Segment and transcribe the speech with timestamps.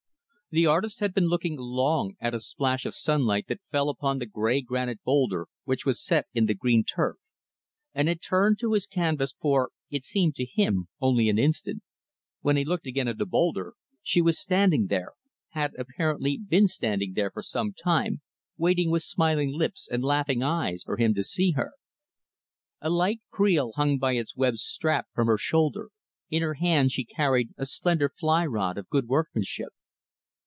[0.53, 4.25] The artist had been looking long at a splash of sunlight that fell upon the
[4.25, 7.15] gray granite boulder which was set in the green turf,
[7.93, 11.83] and had turned to his canvas for it seemed to him only an instant.
[12.41, 15.13] When he looked again at the boulder, she was standing there
[15.51, 18.19] had, apparently, been standing there for some time,
[18.57, 21.71] waiting with smiling lips and laughing eyes for him to see her.
[22.81, 25.91] A light creel hung by its webbed strap from her shoulder;
[26.29, 29.69] in her hand, she carried a slender fly rod of good workmanship.